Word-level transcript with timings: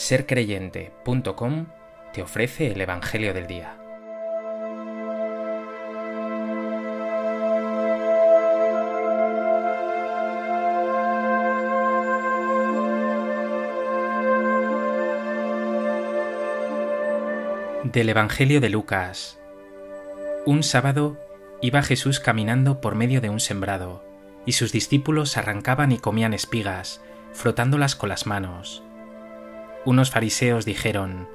sercreyente.com 0.00 1.66
te 2.14 2.22
ofrece 2.22 2.68
el 2.72 2.80
Evangelio 2.80 3.34
del 3.34 3.46
Día. 3.46 3.76
Del 17.84 18.08
Evangelio 18.08 18.62
de 18.62 18.70
Lucas. 18.70 19.38
Un 20.46 20.62
sábado 20.62 21.18
iba 21.60 21.82
Jesús 21.82 22.20
caminando 22.20 22.80
por 22.80 22.94
medio 22.94 23.20
de 23.20 23.28
un 23.28 23.38
sembrado, 23.38 24.02
y 24.46 24.52
sus 24.52 24.72
discípulos 24.72 25.36
arrancaban 25.36 25.92
y 25.92 25.98
comían 25.98 26.32
espigas, 26.32 27.02
frotándolas 27.34 27.96
con 27.96 28.08
las 28.08 28.26
manos. 28.26 28.82
Unos 29.84 30.10
fariseos 30.10 30.64
dijeron, 30.64 31.28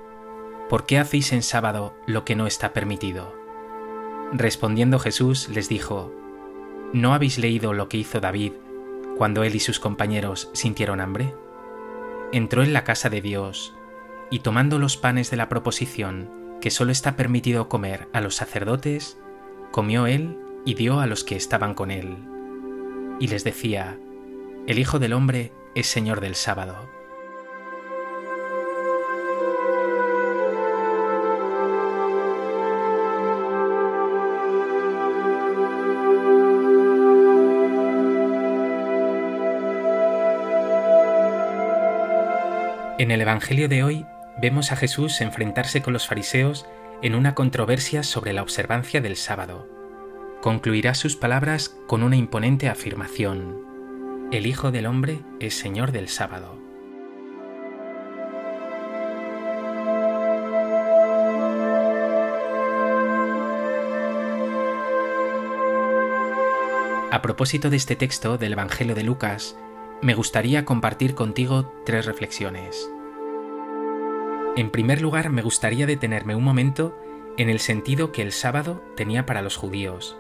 ¿Por 0.70 0.86
qué 0.86 1.00
hacéis 1.00 1.32
en 1.34 1.42
sábado 1.42 1.96
lo 2.06 2.26
que 2.26 2.36
no 2.36 2.48
está 2.48 2.74
permitido? 2.74 3.34
Respondiendo 4.34 5.00
Jesús 5.00 5.50
les 5.50 5.70
dijo, 5.70 6.14
¿No 6.94 7.14
habéis 7.14 7.38
leído 7.38 7.74
lo 7.74 7.90
que 7.90 7.98
hizo 7.98 8.20
David 8.20 8.54
cuando 9.18 9.44
él 9.44 9.56
y 9.56 9.60
sus 9.60 9.80
compañeros 9.80 10.50
sintieron 10.54 11.02
hambre? 11.02 11.34
Entró 12.32 12.64
en 12.64 12.74
la 12.74 12.84
casa 12.84 13.10
de 13.10 13.22
Dios 13.22 13.74
y 14.30 14.40
tomando 14.40 14.80
los 14.80 14.98
panes 14.98 15.32
de 15.32 15.38
la 15.38 15.50
proposición 15.50 16.30
que 16.62 16.72
solo 16.72 16.92
está 16.92 17.16
permitido 17.16 17.70
comer 17.70 18.08
a 18.14 18.22
los 18.22 18.36
sacerdotes, 18.36 19.20
comió 19.72 20.08
él 20.08 20.38
y 20.66 20.74
dio 20.74 21.00
a 21.00 21.08
los 21.08 21.24
que 21.24 21.36
estaban 21.36 21.74
con 21.74 21.92
él. 21.92 22.18
Y 23.20 23.28
les 23.28 23.44
decía, 23.44 23.98
El 24.68 24.80
Hijo 24.80 25.00
del 25.00 25.14
Hombre 25.14 25.52
es 25.76 25.88
Señor 25.88 26.22
del 26.22 26.36
sábado. 26.36 26.90
En 42.98 43.12
el 43.12 43.20
Evangelio 43.20 43.68
de 43.68 43.84
hoy 43.84 44.06
vemos 44.38 44.72
a 44.72 44.78
Jesús 44.78 45.20
enfrentarse 45.20 45.82
con 45.82 45.92
los 45.92 46.08
fariseos 46.08 46.66
en 47.02 47.16
una 47.16 47.36
controversia 47.36 48.04
sobre 48.04 48.32
la 48.32 48.42
observancia 48.42 49.02
del 49.02 49.18
sábado. 49.18 49.68
Concluirá 50.42 50.94
sus 50.96 51.18
palabras 51.18 51.76
con 51.88 52.04
una 52.04 52.16
imponente 52.16 52.70
afirmación. 52.70 54.30
El 54.32 54.48
Hijo 54.48 54.72
del 54.72 54.86
Hombre 54.86 55.20
es 55.42 55.60
Señor 55.60 55.92
del 55.92 56.08
sábado. 56.08 56.58
A 67.12 67.22
propósito 67.22 67.70
de 67.70 67.76
este 67.76 67.98
texto 67.98 68.38
del 68.38 68.54
Evangelio 68.54 68.96
de 68.96 69.04
Lucas, 69.04 69.58
me 70.02 70.14
gustaría 70.14 70.66
compartir 70.66 71.16
contigo 71.16 71.74
tres 71.86 72.06
reflexiones. 72.06 72.90
En 74.56 74.70
primer 74.70 75.02
lugar, 75.02 75.30
me 75.30 75.42
gustaría 75.42 75.86
detenerme 75.86 76.36
un 76.36 76.44
momento 76.44 76.98
en 77.38 77.50
el 77.50 77.60
sentido 77.60 78.12
que 78.12 78.22
el 78.22 78.32
sábado 78.32 78.84
tenía 78.96 79.26
para 79.26 79.42
los 79.42 79.58
judíos. 79.58 80.18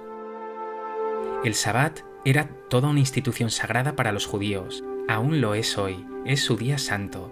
El 1.44 1.53
sabbat 1.53 2.02
era 2.26 2.50
toda 2.70 2.90
una 2.90 3.00
institución 3.00 3.52
sagrada 3.52 3.96
para 3.96 4.12
los 4.12 4.26
judíos, 4.26 4.84
aún 5.08 5.42
lo 5.42 5.53
es 5.53 5.78
hoy, 5.78 6.06
es 6.26 6.42
su 6.42 6.58
día 6.58 6.78
santo. 6.78 7.31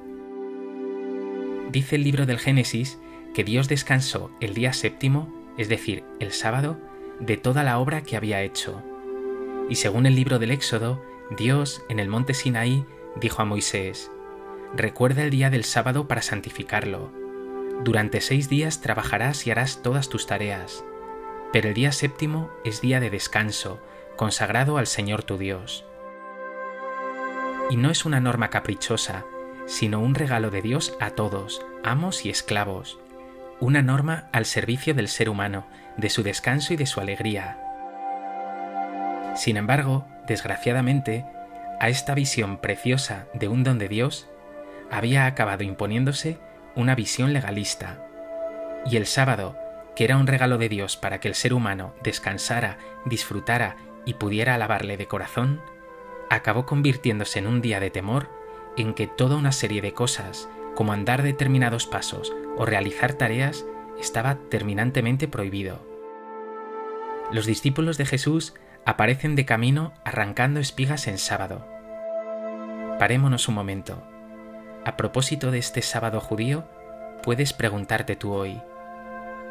Dice 1.71 1.95
el 1.95 2.03
libro 2.03 2.25
del 2.25 2.39
Génesis 2.39 2.99
que 3.33 3.43
Dios 3.43 3.67
descansó 3.67 4.29
el 4.39 4.53
día 4.53 4.73
séptimo, 4.73 5.33
es 5.57 5.69
decir, 5.69 6.03
el 6.19 6.31
sábado, 6.31 6.77
de 7.19 7.37
toda 7.37 7.63
la 7.63 7.79
obra 7.79 8.03
que 8.03 8.15
había 8.15 8.43
hecho. 8.43 8.83
Y 9.69 9.75
según 9.75 10.05
el 10.05 10.15
libro 10.15 10.39
del 10.39 10.51
Éxodo, 10.51 11.01
Dios 11.31 11.83
en 11.89 11.99
el 11.99 12.09
monte 12.09 12.33
Sinaí 12.33 12.85
dijo 13.15 13.41
a 13.41 13.45
Moisés, 13.45 14.11
Recuerda 14.75 15.23
el 15.23 15.29
día 15.29 15.49
del 15.49 15.63
sábado 15.63 16.07
para 16.07 16.21
santificarlo. 16.21 17.11
Durante 17.83 18.21
seis 18.21 18.49
días 18.49 18.81
trabajarás 18.81 19.45
y 19.45 19.51
harás 19.51 19.81
todas 19.83 20.09
tus 20.09 20.25
tareas, 20.25 20.83
pero 21.51 21.69
el 21.69 21.73
día 21.73 21.91
séptimo 21.91 22.49
es 22.63 22.81
día 22.81 22.99
de 22.99 23.09
descanso, 23.09 23.79
consagrado 24.15 24.77
al 24.77 24.87
Señor 24.87 25.23
tu 25.23 25.37
Dios. 25.37 25.85
Y 27.69 27.77
no 27.77 27.89
es 27.89 28.05
una 28.05 28.19
norma 28.19 28.49
caprichosa, 28.49 29.25
sino 29.65 29.99
un 29.99 30.15
regalo 30.15 30.49
de 30.49 30.61
Dios 30.61 30.95
a 30.99 31.11
todos, 31.11 31.65
amos 31.83 32.25
y 32.25 32.29
esclavos, 32.29 32.99
una 33.59 33.81
norma 33.81 34.29
al 34.31 34.45
servicio 34.45 34.93
del 34.93 35.07
ser 35.07 35.29
humano, 35.29 35.67
de 35.97 36.09
su 36.09 36.23
descanso 36.23 36.73
y 36.73 36.77
de 36.77 36.85
su 36.85 36.99
alegría. 36.99 37.59
Sin 39.35 39.57
embargo, 39.57 40.05
desgraciadamente, 40.27 41.25
a 41.79 41.89
esta 41.89 42.13
visión 42.13 42.57
preciosa 42.57 43.27
de 43.33 43.47
un 43.47 43.63
don 43.63 43.77
de 43.77 43.89
Dios 43.89 44.27
había 44.91 45.25
acabado 45.25 45.63
imponiéndose 45.63 46.37
una 46.75 46.95
visión 46.95 47.33
legalista. 47.33 48.05
Y 48.85 48.97
el 48.97 49.05
sábado, 49.05 49.57
que 49.95 50.03
era 50.03 50.17
un 50.17 50.27
regalo 50.27 50.57
de 50.57 50.69
Dios 50.69 50.97
para 50.97 51.19
que 51.19 51.27
el 51.27 51.35
ser 51.35 51.53
humano 51.53 51.93
descansara, 52.03 52.77
disfrutara 53.05 53.77
y 54.05 54.15
pudiera 54.15 54.55
alabarle 54.55 54.97
de 54.97 55.07
corazón, 55.07 55.61
acabó 56.29 56.65
convirtiéndose 56.65 57.39
en 57.39 57.47
un 57.47 57.61
día 57.61 57.79
de 57.79 57.89
temor 57.89 58.29
en 58.77 58.93
que 58.93 59.07
toda 59.07 59.35
una 59.35 59.51
serie 59.51 59.81
de 59.81 59.93
cosas, 59.93 60.49
como 60.75 60.93
andar 60.93 61.21
determinados 61.21 61.85
pasos 61.85 62.33
o 62.57 62.65
realizar 62.65 63.13
tareas, 63.13 63.65
estaba 63.99 64.35
terminantemente 64.49 65.27
prohibido. 65.27 65.79
Los 67.31 67.45
discípulos 67.45 67.97
de 67.97 68.05
Jesús 68.05 68.53
aparecen 68.85 69.35
de 69.35 69.45
camino 69.45 69.93
arrancando 70.03 70.59
espigas 70.59 71.07
en 71.07 71.17
sábado. 71.17 71.65
Parémonos 72.99 73.47
un 73.47 73.55
momento. 73.55 74.03
A 74.85 74.97
propósito 74.97 75.51
de 75.51 75.59
este 75.59 75.81
sábado 75.81 76.19
judío, 76.19 76.65
puedes 77.23 77.53
preguntarte 77.53 78.15
tú 78.15 78.33
hoy, 78.33 78.61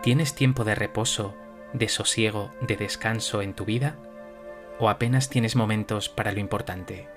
¿tienes 0.02 0.34
tiempo 0.34 0.64
de 0.64 0.74
reposo, 0.74 1.34
de 1.72 1.88
sosiego, 1.88 2.50
de 2.60 2.76
descanso 2.76 3.40
en 3.40 3.54
tu 3.54 3.64
vida? 3.64 3.96
¿O 4.78 4.90
apenas 4.90 5.30
tienes 5.30 5.56
momentos 5.56 6.08
para 6.08 6.32
lo 6.32 6.40
importante? 6.40 7.08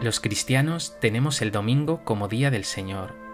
Los 0.00 0.20
cristianos 0.20 0.96
tenemos 1.00 1.42
el 1.42 1.50
domingo 1.50 2.02
como 2.04 2.28
día 2.28 2.50
del 2.50 2.64
Señor 2.64 3.25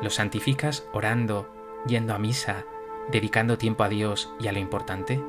¿Lo 0.00 0.10
santificas 0.10 0.86
orando, 0.92 1.52
yendo 1.86 2.14
a 2.14 2.18
misa, 2.18 2.64
dedicando 3.10 3.58
tiempo 3.58 3.82
a 3.82 3.88
Dios 3.88 4.32
y 4.38 4.46
a 4.46 4.52
lo 4.52 4.60
importante? 4.60 5.20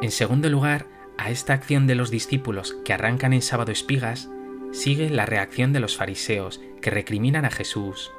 En 0.00 0.10
segundo 0.10 0.48
lugar, 0.48 0.86
a 1.18 1.30
esta 1.30 1.52
acción 1.52 1.86
de 1.86 1.94
los 1.94 2.10
discípulos 2.10 2.76
que 2.84 2.92
arrancan 2.92 3.32
en 3.32 3.42
sábado 3.42 3.72
espigas, 3.72 4.30
sigue 4.72 5.10
la 5.10 5.26
reacción 5.26 5.72
de 5.72 5.80
los 5.80 5.96
fariseos 5.96 6.60
que 6.80 6.90
recriminan 6.90 7.44
a 7.44 7.50
Jesús, 7.50 8.12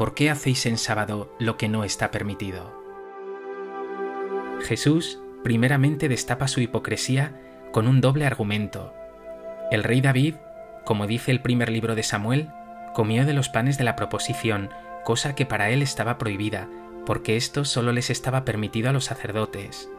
¿por 0.00 0.14
qué 0.14 0.30
hacéis 0.30 0.64
en 0.64 0.78
sábado 0.78 1.30
lo 1.38 1.58
que 1.58 1.68
no 1.68 1.84
está 1.84 2.10
permitido? 2.10 2.74
Jesús 4.62 5.20
primeramente 5.44 6.08
destapa 6.08 6.48
su 6.48 6.62
hipocresía 6.62 7.38
con 7.70 7.86
un 7.86 8.00
doble 8.00 8.24
argumento. 8.24 8.94
El 9.70 9.84
rey 9.84 10.00
David, 10.00 10.36
como 10.86 11.06
dice 11.06 11.32
el 11.32 11.42
primer 11.42 11.68
libro 11.68 11.96
de 11.96 12.02
Samuel, 12.02 12.48
comió 12.94 13.26
de 13.26 13.34
los 13.34 13.50
panes 13.50 13.76
de 13.76 13.84
la 13.84 13.94
proposición, 13.94 14.70
cosa 15.04 15.34
que 15.34 15.44
para 15.44 15.68
él 15.68 15.82
estaba 15.82 16.16
prohibida, 16.16 16.66
porque 17.04 17.36
esto 17.36 17.66
solo 17.66 17.92
les 17.92 18.08
estaba 18.08 18.46
permitido 18.46 18.88
a 18.88 18.94
los 18.94 19.04
sacerdotes. 19.04 19.90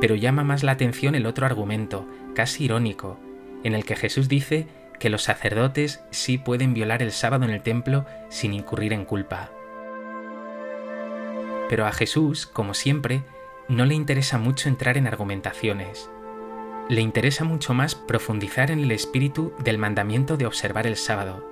Pero 0.00 0.14
llama 0.14 0.44
más 0.44 0.62
la 0.62 0.70
atención 0.70 1.16
el 1.16 1.26
otro 1.26 1.44
argumento, 1.44 2.06
casi 2.36 2.66
irónico, 2.66 3.18
en 3.64 3.74
el 3.74 3.84
que 3.84 3.96
Jesús 3.96 4.28
dice 4.28 4.68
que 5.02 5.10
los 5.10 5.24
sacerdotes 5.24 6.04
sí 6.10 6.38
pueden 6.38 6.74
violar 6.74 7.02
el 7.02 7.10
sábado 7.10 7.44
en 7.44 7.50
el 7.50 7.60
templo 7.60 8.06
sin 8.28 8.54
incurrir 8.54 8.92
en 8.92 9.04
culpa. 9.04 9.50
Pero 11.68 11.88
a 11.88 11.92
Jesús, 11.92 12.46
como 12.46 12.72
siempre, 12.72 13.24
no 13.66 13.84
le 13.84 13.96
interesa 13.96 14.38
mucho 14.38 14.68
entrar 14.68 14.96
en 14.96 15.08
argumentaciones. 15.08 16.08
Le 16.88 17.00
interesa 17.00 17.42
mucho 17.42 17.74
más 17.74 17.96
profundizar 17.96 18.70
en 18.70 18.78
el 18.78 18.92
espíritu 18.92 19.52
del 19.58 19.76
mandamiento 19.76 20.36
de 20.36 20.46
observar 20.46 20.86
el 20.86 20.94
sábado. 20.94 21.50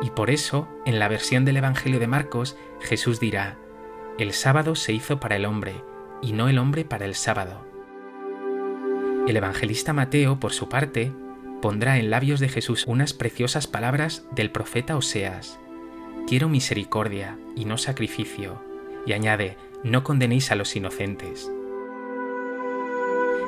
Y 0.00 0.10
por 0.10 0.30
eso, 0.30 0.68
en 0.86 1.00
la 1.00 1.08
versión 1.08 1.44
del 1.44 1.56
Evangelio 1.56 1.98
de 1.98 2.06
Marcos, 2.06 2.56
Jesús 2.82 3.18
dirá, 3.18 3.58
El 4.16 4.32
sábado 4.32 4.76
se 4.76 4.92
hizo 4.92 5.18
para 5.18 5.34
el 5.34 5.44
hombre, 5.44 5.82
y 6.22 6.34
no 6.34 6.48
el 6.48 6.58
hombre 6.58 6.84
para 6.84 7.04
el 7.04 7.16
sábado. 7.16 7.66
El 9.26 9.36
evangelista 9.36 9.92
Mateo, 9.92 10.38
por 10.38 10.52
su 10.52 10.68
parte, 10.68 11.12
pondrá 11.62 11.98
en 11.98 12.10
labios 12.10 12.40
de 12.40 12.50
Jesús 12.50 12.84
unas 12.86 13.14
preciosas 13.14 13.66
palabras 13.66 14.26
del 14.32 14.50
profeta 14.50 14.96
Oseas. 14.96 15.58
Quiero 16.28 16.50
misericordia 16.50 17.38
y 17.56 17.64
no 17.64 17.78
sacrificio. 17.78 18.62
Y 19.06 19.14
añade, 19.14 19.56
no 19.82 20.04
condenéis 20.04 20.52
a 20.52 20.56
los 20.56 20.76
inocentes. 20.76 21.50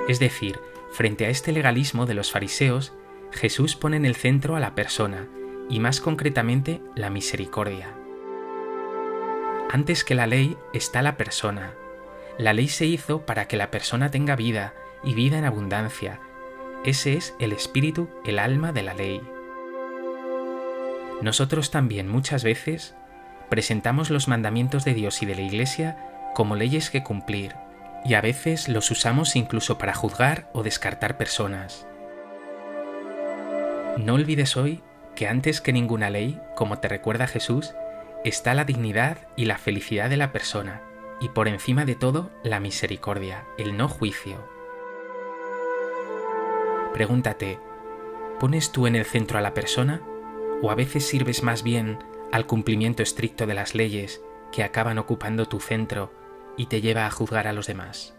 Es 0.08 0.18
decir, 0.18 0.58
frente 0.92 1.26
a 1.26 1.28
este 1.28 1.52
legalismo 1.52 2.06
de 2.06 2.14
los 2.14 2.30
fariseos, 2.30 2.94
Jesús 3.32 3.76
pone 3.76 3.96
en 3.96 4.06
el 4.06 4.14
centro 4.14 4.56
a 4.56 4.60
la 4.60 4.74
persona, 4.74 5.28
y 5.68 5.80
más 5.80 6.00
concretamente 6.00 6.80
la 6.94 7.10
misericordia. 7.10 7.94
Antes 9.70 10.04
que 10.04 10.14
la 10.14 10.26
ley 10.26 10.56
está 10.72 11.02
la 11.02 11.16
persona. 11.16 11.74
La 12.38 12.52
ley 12.52 12.68
se 12.68 12.86
hizo 12.86 13.26
para 13.26 13.48
que 13.48 13.56
la 13.56 13.70
persona 13.70 14.10
tenga 14.10 14.36
vida, 14.36 14.74
y 15.02 15.14
vida 15.14 15.38
en 15.38 15.44
abundancia. 15.44 16.20
Ese 16.84 17.14
es 17.14 17.34
el 17.38 17.52
espíritu, 17.52 18.10
el 18.26 18.38
alma 18.38 18.72
de 18.72 18.82
la 18.82 18.92
ley. 18.92 19.22
Nosotros 21.22 21.70
también 21.70 22.08
muchas 22.08 22.44
veces 22.44 22.94
presentamos 23.48 24.10
los 24.10 24.28
mandamientos 24.28 24.84
de 24.84 24.92
Dios 24.92 25.22
y 25.22 25.26
de 25.26 25.34
la 25.34 25.40
Iglesia 25.40 25.96
como 26.34 26.56
leyes 26.56 26.90
que 26.90 27.02
cumplir, 27.02 27.54
y 28.04 28.14
a 28.14 28.20
veces 28.20 28.68
los 28.68 28.90
usamos 28.90 29.34
incluso 29.34 29.78
para 29.78 29.94
juzgar 29.94 30.50
o 30.52 30.62
descartar 30.62 31.16
personas. 31.16 31.86
No 33.96 34.14
olvides 34.14 34.56
hoy 34.58 34.82
que 35.14 35.26
antes 35.26 35.62
que 35.62 35.72
ninguna 35.72 36.10
ley, 36.10 36.38
como 36.54 36.80
te 36.80 36.88
recuerda 36.88 37.26
Jesús, 37.26 37.74
está 38.24 38.52
la 38.52 38.64
dignidad 38.64 39.18
y 39.36 39.46
la 39.46 39.56
felicidad 39.56 40.10
de 40.10 40.18
la 40.18 40.32
persona, 40.32 40.82
y 41.20 41.30
por 41.30 41.48
encima 41.48 41.86
de 41.86 41.94
todo 41.94 42.30
la 42.42 42.60
misericordia, 42.60 43.44
el 43.56 43.76
no 43.76 43.88
juicio. 43.88 44.53
Pregúntate, 46.94 47.58
¿pones 48.38 48.70
tú 48.70 48.86
en 48.86 48.94
el 48.94 49.04
centro 49.04 49.36
a 49.36 49.42
la 49.42 49.52
persona 49.52 50.00
o 50.62 50.70
a 50.70 50.76
veces 50.76 51.04
sirves 51.04 51.42
más 51.42 51.64
bien 51.64 51.98
al 52.30 52.46
cumplimiento 52.46 53.02
estricto 53.02 53.46
de 53.46 53.54
las 53.54 53.74
leyes 53.74 54.22
que 54.52 54.62
acaban 54.62 54.98
ocupando 54.98 55.46
tu 55.46 55.58
centro 55.58 56.12
y 56.56 56.66
te 56.66 56.80
lleva 56.80 57.06
a 57.06 57.10
juzgar 57.10 57.48
a 57.48 57.52
los 57.52 57.66
demás? 57.66 58.14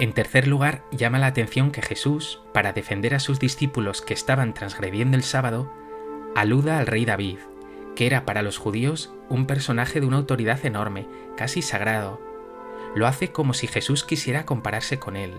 En 0.00 0.12
tercer 0.12 0.48
lugar, 0.48 0.84
llama 0.90 1.20
la 1.20 1.28
atención 1.28 1.70
que 1.70 1.80
Jesús, 1.80 2.40
para 2.52 2.72
defender 2.72 3.14
a 3.14 3.20
sus 3.20 3.38
discípulos 3.38 4.02
que 4.02 4.12
estaban 4.12 4.52
transgrediendo 4.52 5.16
el 5.16 5.22
sábado, 5.22 5.72
aluda 6.34 6.78
al 6.78 6.86
rey 6.86 7.04
David, 7.04 7.38
que 7.94 8.06
era 8.06 8.24
para 8.24 8.42
los 8.42 8.58
judíos 8.58 9.12
un 9.28 9.46
personaje 9.46 10.00
de 10.00 10.06
una 10.06 10.16
autoridad 10.16 10.66
enorme, 10.66 11.06
casi 11.36 11.62
sagrado. 11.62 12.20
Lo 12.96 13.06
hace 13.06 13.30
como 13.30 13.54
si 13.54 13.68
Jesús 13.68 14.02
quisiera 14.02 14.44
compararse 14.44 14.98
con 14.98 15.16
él. 15.16 15.32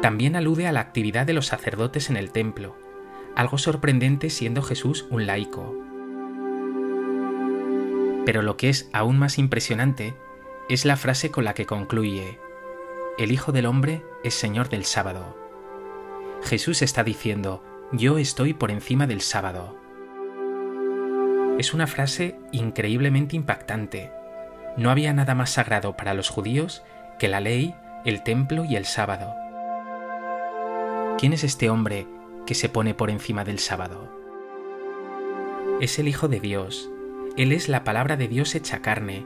También 0.00 0.34
alude 0.34 0.66
a 0.66 0.72
la 0.72 0.80
actividad 0.80 1.26
de 1.26 1.34
los 1.34 1.46
sacerdotes 1.46 2.08
en 2.08 2.16
el 2.16 2.30
templo, 2.30 2.74
algo 3.36 3.58
sorprendente 3.58 4.30
siendo 4.30 4.62
Jesús 4.62 5.06
un 5.10 5.26
laico. 5.26 5.74
Pero 8.24 8.40
lo 8.40 8.56
que 8.56 8.70
es 8.70 8.88
aún 8.94 9.18
más 9.18 9.38
impresionante 9.38 10.14
es 10.70 10.86
la 10.86 10.96
frase 10.96 11.30
con 11.30 11.44
la 11.44 11.52
que 11.52 11.66
concluye, 11.66 12.38
el 13.16 13.30
Hijo 13.30 13.52
del 13.52 13.66
Hombre 13.66 14.02
es 14.24 14.34
Señor 14.34 14.68
del 14.68 14.84
sábado. 14.84 15.36
Jesús 16.42 16.82
está 16.82 17.04
diciendo, 17.04 17.62
yo 17.92 18.18
estoy 18.18 18.54
por 18.54 18.72
encima 18.72 19.06
del 19.06 19.20
sábado. 19.20 19.76
Es 21.58 21.74
una 21.74 21.86
frase 21.86 22.36
increíblemente 22.50 23.36
impactante. 23.36 24.10
No 24.76 24.90
había 24.90 25.12
nada 25.12 25.36
más 25.36 25.50
sagrado 25.50 25.96
para 25.96 26.12
los 26.12 26.28
judíos 26.28 26.82
que 27.20 27.28
la 27.28 27.38
ley, 27.40 27.76
el 28.04 28.24
templo 28.24 28.64
y 28.64 28.74
el 28.74 28.84
sábado. 28.84 29.32
¿Quién 31.16 31.32
es 31.32 31.44
este 31.44 31.70
hombre 31.70 32.08
que 32.46 32.56
se 32.56 32.68
pone 32.68 32.94
por 32.94 33.10
encima 33.10 33.44
del 33.44 33.60
sábado? 33.60 34.12
Es 35.80 36.00
el 36.00 36.08
Hijo 36.08 36.26
de 36.26 36.40
Dios. 36.40 36.90
Él 37.36 37.52
es 37.52 37.68
la 37.68 37.84
palabra 37.84 38.16
de 38.16 38.26
Dios 38.26 38.56
hecha 38.56 38.82
carne. 38.82 39.24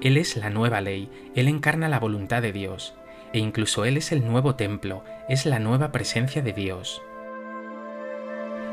Él 0.00 0.16
es 0.16 0.36
la 0.36 0.50
nueva 0.50 0.80
ley. 0.80 1.08
Él 1.36 1.46
encarna 1.46 1.88
la 1.88 2.00
voluntad 2.00 2.42
de 2.42 2.52
Dios 2.52 2.97
e 3.32 3.38
incluso 3.38 3.84
Él 3.84 3.96
es 3.96 4.12
el 4.12 4.26
nuevo 4.26 4.54
templo, 4.54 5.04
es 5.28 5.46
la 5.46 5.58
nueva 5.58 5.92
presencia 5.92 6.42
de 6.42 6.52
Dios. 6.52 7.02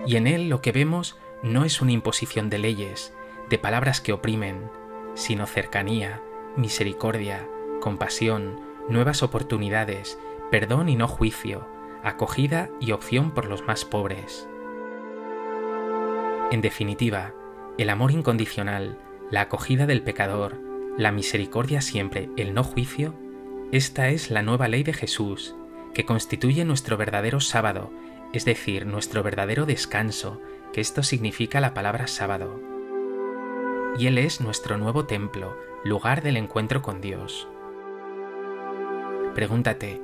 Y 0.06 0.16
en 0.16 0.28
Él 0.28 0.50
lo 0.50 0.62
que 0.62 0.72
vemos 0.72 1.18
no 1.44 1.66
es 1.66 1.82
una 1.82 1.92
imposición 1.92 2.50
de 2.50 2.60
leyes, 2.60 3.14
de 3.50 3.58
palabras 3.58 4.02
que 4.02 4.14
oprimen, 4.14 4.70
sino 5.14 5.46
cercanía, 5.46 6.22
misericordia, 6.56 7.48
compasión, 7.82 8.60
nuevas 8.90 9.24
oportunidades, 9.24 10.20
perdón 10.52 10.90
y 10.90 10.96
no 10.96 11.08
juicio, 11.08 11.68
acogida 12.04 12.70
y 12.80 12.92
opción 12.92 13.32
por 13.32 13.46
los 13.46 13.64
más 13.64 13.86
pobres. 13.86 14.48
En 16.52 16.62
definitiva, 16.62 17.34
el 17.78 17.90
amor 17.90 18.12
incondicional, 18.12 19.00
la 19.32 19.42
acogida 19.42 19.86
del 19.88 20.04
pecador, 20.04 20.60
la 20.98 21.12
misericordia 21.12 21.82
siempre, 21.82 22.30
el 22.38 22.54
no 22.54 22.64
juicio, 22.64 23.16
esta 23.72 24.10
es 24.10 24.30
la 24.30 24.44
nueva 24.44 24.68
ley 24.68 24.84
de 24.84 24.94
Jesús, 24.94 25.56
que 25.94 26.06
constituye 26.06 26.64
nuestro 26.66 26.98
verdadero 26.98 27.40
sábado, 27.40 27.92
es 28.32 28.46
decir, 28.46 28.86
nuestro 28.86 29.24
verdadero 29.24 29.66
descanso, 29.66 30.42
que 30.72 30.82
esto 30.82 31.04
significa 31.04 31.60
la 31.60 31.74
palabra 31.74 32.08
sábado. 32.08 32.62
Y 33.98 34.08
Él 34.08 34.18
es 34.18 34.40
nuestro 34.40 34.78
nuevo 34.78 35.06
templo, 35.06 35.58
lugar 35.84 36.22
del 36.22 36.38
encuentro 36.38 36.82
con 36.82 37.02
Dios. 37.02 37.48
Pregúntate, 39.34 40.02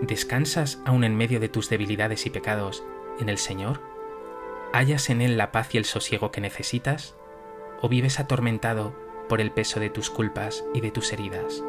¿descansas 0.00 0.82
aún 0.84 1.04
en 1.04 1.16
medio 1.16 1.40
de 1.40 1.48
tus 1.48 1.68
debilidades 1.68 2.26
y 2.26 2.30
pecados 2.30 2.82
en 3.20 3.28
el 3.28 3.38
Señor? 3.38 3.80
¿Hallas 4.72 5.08
en 5.10 5.20
Él 5.20 5.36
la 5.36 5.52
paz 5.52 5.74
y 5.74 5.78
el 5.78 5.84
sosiego 5.84 6.32
que 6.32 6.40
necesitas? 6.40 7.14
¿O 7.80 7.88
vives 7.88 8.18
atormentado 8.18 8.94
por 9.28 9.40
el 9.40 9.52
peso 9.52 9.78
de 9.78 9.90
tus 9.90 10.10
culpas 10.10 10.64
y 10.74 10.80
de 10.80 10.90
tus 10.90 11.12
heridas? 11.12 11.62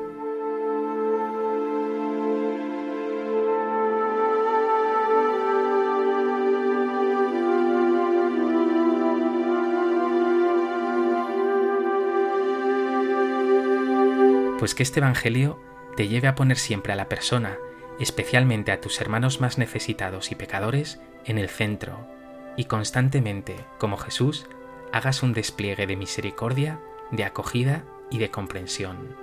Pues 14.64 14.76
que 14.76 14.84
este 14.84 15.02
Evangelio 15.02 15.60
te 15.98 16.08
lleve 16.08 16.30
a 16.30 16.36
poner 16.36 16.58
siempre 16.58 16.94
a 16.94 16.96
la 16.96 17.10
persona, 17.10 17.58
especialmente 18.00 18.72
a 18.72 18.80
tus 18.80 19.02
hermanos 19.02 19.42
más 19.42 19.58
necesitados 19.58 20.32
y 20.32 20.36
pecadores, 20.36 21.02
en 21.26 21.38
el 21.38 21.50
centro, 21.50 22.08
y 22.56 22.64
constantemente, 22.64 23.58
como 23.78 23.98
Jesús, 23.98 24.46
hagas 24.94 25.22
un 25.22 25.34
despliegue 25.34 25.86
de 25.86 25.98
misericordia, 25.98 26.80
de 27.12 27.26
acogida 27.26 27.84
y 28.10 28.20
de 28.20 28.32
comprensión. 28.32 29.18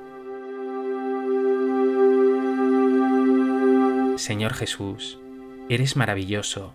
Señor 4.19 4.53
Jesús, 4.53 5.21
eres 5.71 5.97
maravilloso. 5.97 6.75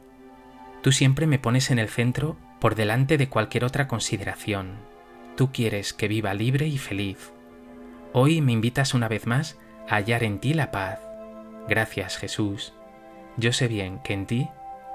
Tú 0.82 0.92
siempre 0.92 1.28
me 1.28 1.38
pones 1.38 1.70
en 1.70 1.78
el 1.78 1.90
centro 1.90 2.36
por 2.60 2.74
delante 2.74 3.20
de 3.20 3.30
cualquier 3.30 3.64
otra 3.64 3.88
consideración. 3.88 4.80
Tú 5.38 5.52
quieres 5.52 5.94
que 5.94 6.08
viva 6.08 6.34
libre 6.34 6.66
y 6.66 6.80
feliz 6.80 7.32
Hoy 8.18 8.40
me 8.40 8.54
invitas 8.54 8.94
una 8.94 9.10
vez 9.10 9.28
más 9.28 9.58
a 9.90 9.96
hallar 9.96 10.24
en 10.24 10.40
ti 10.40 10.54
la 10.54 10.72
paz. 10.72 11.02
Gracias 11.68 12.16
Jesús. 12.16 12.72
Yo 13.36 13.52
sé 13.52 13.68
bien 13.68 14.00
que 14.00 14.14
en 14.14 14.26
ti 14.26 14.48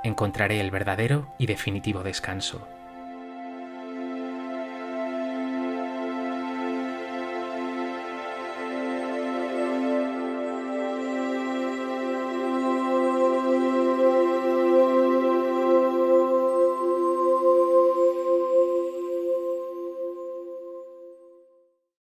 encontraré 0.03 0.59
el 0.59 0.71
verdadero 0.71 1.31
y 1.37 1.45
definitivo 1.45 2.03
descanso. 2.03 2.67